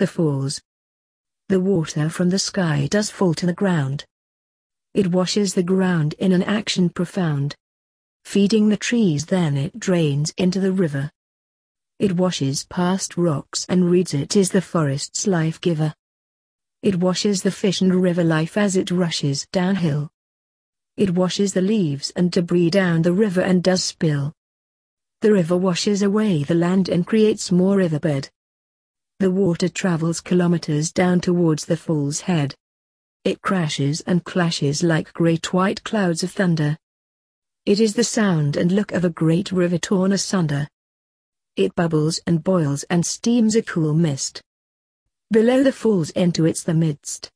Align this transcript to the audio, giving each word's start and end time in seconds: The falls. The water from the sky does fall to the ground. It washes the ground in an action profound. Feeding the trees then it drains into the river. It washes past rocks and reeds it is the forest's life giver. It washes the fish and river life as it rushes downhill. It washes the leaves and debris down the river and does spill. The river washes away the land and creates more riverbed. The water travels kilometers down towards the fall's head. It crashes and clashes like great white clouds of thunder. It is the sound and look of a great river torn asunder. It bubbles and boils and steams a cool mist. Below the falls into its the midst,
The 0.00 0.06
falls. 0.06 0.62
The 1.50 1.60
water 1.60 2.08
from 2.08 2.30
the 2.30 2.38
sky 2.38 2.88
does 2.90 3.10
fall 3.10 3.34
to 3.34 3.44
the 3.44 3.52
ground. 3.52 4.06
It 4.94 5.08
washes 5.08 5.52
the 5.52 5.62
ground 5.62 6.14
in 6.18 6.32
an 6.32 6.42
action 6.44 6.88
profound. 6.88 7.54
Feeding 8.24 8.70
the 8.70 8.78
trees 8.78 9.26
then 9.26 9.58
it 9.58 9.78
drains 9.78 10.32
into 10.38 10.58
the 10.58 10.72
river. 10.72 11.10
It 11.98 12.16
washes 12.16 12.64
past 12.64 13.18
rocks 13.18 13.66
and 13.68 13.90
reeds 13.90 14.14
it 14.14 14.36
is 14.36 14.52
the 14.52 14.62
forest's 14.62 15.26
life 15.26 15.60
giver. 15.60 15.92
It 16.82 16.96
washes 16.96 17.42
the 17.42 17.50
fish 17.50 17.82
and 17.82 17.94
river 18.02 18.24
life 18.24 18.56
as 18.56 18.76
it 18.76 18.90
rushes 18.90 19.46
downhill. 19.52 20.08
It 20.96 21.10
washes 21.10 21.52
the 21.52 21.60
leaves 21.60 22.10
and 22.16 22.32
debris 22.32 22.70
down 22.70 23.02
the 23.02 23.12
river 23.12 23.42
and 23.42 23.62
does 23.62 23.84
spill. 23.84 24.32
The 25.20 25.34
river 25.34 25.58
washes 25.58 26.00
away 26.00 26.42
the 26.42 26.54
land 26.54 26.88
and 26.88 27.06
creates 27.06 27.52
more 27.52 27.76
riverbed. 27.76 28.30
The 29.20 29.30
water 29.30 29.68
travels 29.68 30.18
kilometers 30.22 30.90
down 30.90 31.20
towards 31.20 31.66
the 31.66 31.76
fall's 31.76 32.20
head. 32.20 32.54
It 33.22 33.42
crashes 33.42 34.00
and 34.06 34.24
clashes 34.24 34.82
like 34.82 35.12
great 35.12 35.52
white 35.52 35.84
clouds 35.84 36.22
of 36.22 36.32
thunder. 36.32 36.78
It 37.66 37.80
is 37.80 37.92
the 37.92 38.02
sound 38.02 38.56
and 38.56 38.72
look 38.72 38.92
of 38.92 39.04
a 39.04 39.10
great 39.10 39.52
river 39.52 39.76
torn 39.76 40.12
asunder. 40.12 40.66
It 41.54 41.74
bubbles 41.74 42.18
and 42.26 42.42
boils 42.42 42.84
and 42.84 43.04
steams 43.04 43.54
a 43.56 43.62
cool 43.62 43.92
mist. 43.92 44.40
Below 45.30 45.64
the 45.64 45.72
falls 45.72 46.08
into 46.12 46.46
its 46.46 46.62
the 46.62 46.72
midst, 46.72 47.30